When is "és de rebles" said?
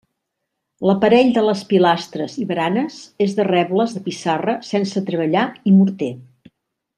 3.27-3.93